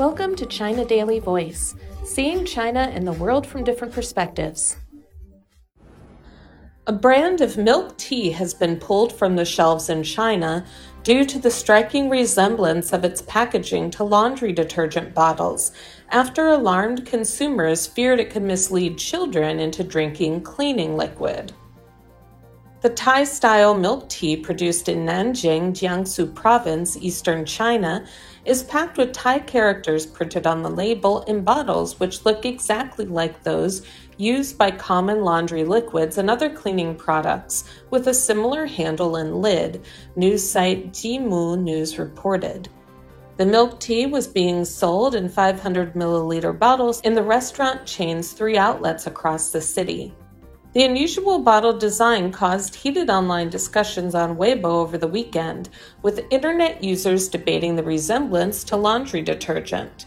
Welcome 0.00 0.34
to 0.36 0.46
China 0.46 0.82
Daily 0.86 1.18
Voice, 1.18 1.74
seeing 2.04 2.46
China 2.46 2.90
and 2.90 3.06
the 3.06 3.12
world 3.12 3.46
from 3.46 3.64
different 3.64 3.92
perspectives. 3.92 4.78
A 6.86 6.92
brand 6.94 7.42
of 7.42 7.58
milk 7.58 7.98
tea 7.98 8.30
has 8.30 8.54
been 8.54 8.78
pulled 8.78 9.12
from 9.12 9.36
the 9.36 9.44
shelves 9.44 9.90
in 9.90 10.02
China 10.02 10.64
due 11.02 11.26
to 11.26 11.38
the 11.38 11.50
striking 11.50 12.08
resemblance 12.08 12.94
of 12.94 13.04
its 13.04 13.20
packaging 13.20 13.90
to 13.90 14.02
laundry 14.02 14.54
detergent 14.54 15.12
bottles, 15.12 15.70
after 16.08 16.48
alarmed 16.48 17.04
consumers 17.04 17.86
feared 17.86 18.20
it 18.20 18.30
could 18.30 18.42
mislead 18.42 18.96
children 18.96 19.60
into 19.60 19.84
drinking 19.84 20.40
cleaning 20.40 20.96
liquid. 20.96 21.52
The 22.82 22.88
Thai 22.88 23.24
style 23.24 23.74
milk 23.74 24.08
tea 24.08 24.38
produced 24.38 24.88
in 24.88 25.04
Nanjing, 25.04 25.72
Jiangsu 25.72 26.34
Province, 26.34 26.96
eastern 26.96 27.44
China, 27.44 28.06
is 28.46 28.62
packed 28.62 28.96
with 28.96 29.12
Thai 29.12 29.40
characters 29.40 30.06
printed 30.06 30.46
on 30.46 30.62
the 30.62 30.70
label 30.70 31.20
in 31.24 31.44
bottles 31.44 32.00
which 32.00 32.24
look 32.24 32.46
exactly 32.46 33.04
like 33.04 33.42
those 33.42 33.82
used 34.16 34.56
by 34.56 34.70
common 34.70 35.20
laundry 35.24 35.62
liquids 35.62 36.16
and 36.16 36.30
other 36.30 36.48
cleaning 36.48 36.94
products 36.94 37.64
with 37.90 38.08
a 38.08 38.14
similar 38.14 38.64
handle 38.64 39.16
and 39.16 39.42
lid, 39.42 39.84
news 40.16 40.48
site 40.48 40.90
Jimu 40.90 41.60
News 41.60 41.98
reported. 41.98 42.70
The 43.36 43.44
milk 43.44 43.78
tea 43.78 44.06
was 44.06 44.26
being 44.26 44.64
sold 44.64 45.14
in 45.14 45.28
500 45.28 45.92
milliliter 45.92 46.58
bottles 46.58 47.02
in 47.02 47.12
the 47.12 47.22
restaurant 47.22 47.84
chain's 47.84 48.32
three 48.32 48.56
outlets 48.56 49.06
across 49.06 49.50
the 49.50 49.60
city. 49.60 50.14
The 50.72 50.84
unusual 50.84 51.40
bottle 51.40 51.76
design 51.76 52.30
caused 52.30 52.76
heated 52.76 53.10
online 53.10 53.50
discussions 53.50 54.14
on 54.14 54.36
Weibo 54.36 54.66
over 54.66 54.96
the 54.96 55.08
weekend, 55.08 55.68
with 56.00 56.24
internet 56.30 56.84
users 56.84 57.28
debating 57.28 57.74
the 57.74 57.82
resemblance 57.82 58.62
to 58.64 58.76
laundry 58.76 59.20
detergent. 59.20 60.06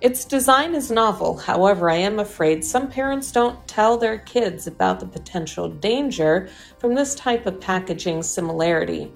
Its 0.00 0.24
design 0.24 0.76
is 0.76 0.92
novel, 0.92 1.36
however, 1.36 1.90
I 1.90 1.96
am 1.96 2.20
afraid 2.20 2.64
some 2.64 2.88
parents 2.88 3.32
don't 3.32 3.66
tell 3.66 3.98
their 3.98 4.18
kids 4.18 4.68
about 4.68 5.00
the 5.00 5.06
potential 5.06 5.68
danger 5.68 6.48
from 6.78 6.94
this 6.94 7.16
type 7.16 7.46
of 7.46 7.60
packaging 7.60 8.22
similarity. 8.22 9.12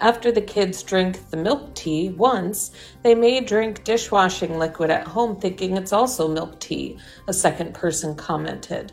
After 0.00 0.32
the 0.32 0.42
kids 0.42 0.82
drink 0.82 1.30
the 1.30 1.36
milk 1.36 1.76
tea 1.76 2.08
once, 2.08 2.72
they 3.04 3.14
may 3.14 3.38
drink 3.40 3.84
dishwashing 3.84 4.58
liquid 4.58 4.90
at 4.90 5.06
home 5.06 5.36
thinking 5.36 5.76
it's 5.76 5.92
also 5.92 6.26
milk 6.26 6.58
tea, 6.58 6.98
a 7.28 7.32
second 7.32 7.72
person 7.72 8.16
commented. 8.16 8.92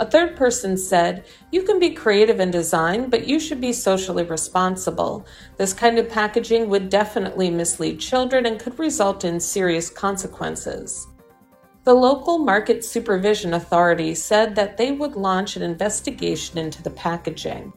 A 0.00 0.06
third 0.06 0.34
person 0.34 0.78
said, 0.78 1.26
You 1.52 1.62
can 1.62 1.78
be 1.78 1.90
creative 1.90 2.40
in 2.40 2.50
design, 2.50 3.10
but 3.10 3.26
you 3.26 3.38
should 3.38 3.60
be 3.60 3.74
socially 3.74 4.22
responsible. 4.22 5.26
This 5.58 5.74
kind 5.74 5.98
of 5.98 6.08
packaging 6.08 6.70
would 6.70 6.88
definitely 6.88 7.50
mislead 7.50 8.00
children 8.00 8.46
and 8.46 8.58
could 8.58 8.78
result 8.78 9.26
in 9.26 9.38
serious 9.38 9.90
consequences. 9.90 11.06
The 11.84 11.92
local 11.92 12.38
market 12.38 12.82
supervision 12.82 13.52
authority 13.52 14.14
said 14.14 14.54
that 14.54 14.78
they 14.78 14.90
would 14.90 15.16
launch 15.16 15.56
an 15.56 15.62
investigation 15.62 16.56
into 16.56 16.82
the 16.82 16.90
packaging. 16.90 17.70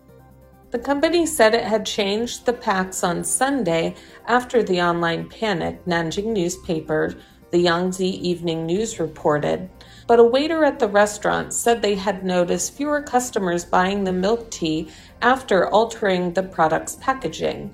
The 0.72 0.80
company 0.80 1.26
said 1.26 1.54
it 1.54 1.66
had 1.66 1.86
changed 1.86 2.46
the 2.46 2.54
packs 2.54 3.04
on 3.04 3.26
Sunday 3.26 3.96
after 4.28 4.64
the 4.64 4.82
online 4.82 5.28
panic, 5.28 5.84
Nanjing 5.86 6.28
newspaper, 6.28 7.16
the 7.54 7.60
Yangtze 7.60 8.06
Evening 8.06 8.66
News 8.66 9.00
reported 9.00 9.70
but 10.08 10.20
a 10.20 10.24
waiter 10.24 10.64
at 10.64 10.80
the 10.80 10.88
restaurant 10.88 11.54
said 11.54 11.82
they 11.82 11.96
had 11.96 12.26
noticed 12.26 12.74
fewer 12.74 13.02
customers 13.02 13.64
buying 13.64 14.04
the 14.04 14.12
milk 14.12 14.52
tea 14.52 14.90
after 15.22 15.70
altering 15.70 16.34
the 16.34 16.44
product's 16.44 16.98
packaging. 17.00 17.74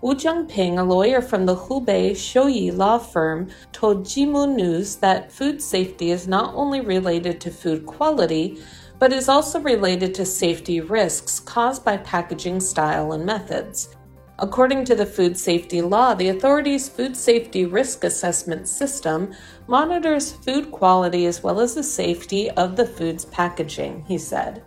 Wu 0.00 0.14
Jiangping, 0.14 0.78
a 0.78 0.82
lawyer 0.82 1.20
from 1.20 1.44
the 1.44 1.56
Hubei 1.56 2.12
Shouyi 2.12 2.76
law 2.76 2.98
firm, 2.98 3.48
told 3.72 4.04
Jimu 4.04 4.54
News 4.54 4.96
that 4.96 5.32
food 5.32 5.60
safety 5.60 6.10
is 6.10 6.28
not 6.28 6.54
only 6.54 6.80
related 6.80 7.40
to 7.40 7.50
food 7.50 7.84
quality, 7.84 8.58
but 8.98 9.12
is 9.12 9.28
also 9.28 9.60
related 9.60 10.14
to 10.14 10.24
safety 10.24 10.80
risks 10.80 11.40
caused 11.40 11.84
by 11.84 11.96
packaging 11.98 12.60
style 12.60 13.12
and 13.12 13.24
methods. 13.26 13.96
According 14.40 14.84
to 14.84 14.94
the 14.94 15.06
food 15.06 15.36
safety 15.36 15.82
law, 15.82 16.14
the 16.14 16.28
authority's 16.28 16.88
food 16.88 17.16
safety 17.16 17.64
risk 17.64 18.04
assessment 18.04 18.68
system 18.68 19.32
monitors 19.66 20.30
food 20.30 20.70
quality 20.70 21.26
as 21.26 21.42
well 21.42 21.58
as 21.60 21.74
the 21.74 21.82
safety 21.82 22.48
of 22.52 22.76
the 22.76 22.86
food's 22.86 23.24
packaging, 23.24 24.04
he 24.06 24.16
said. 24.16 24.62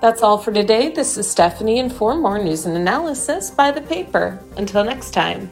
That's 0.00 0.22
all 0.22 0.38
for 0.38 0.52
today. 0.52 0.90
This 0.90 1.16
is 1.18 1.30
Stephanie, 1.30 1.78
and 1.78 1.92
for 1.92 2.14
more 2.14 2.38
news 2.38 2.66
and 2.66 2.76
analysis, 2.76 3.50
buy 3.50 3.70
the 3.70 3.82
paper. 3.82 4.42
Until 4.56 4.84
next 4.84 5.12
time. 5.12 5.50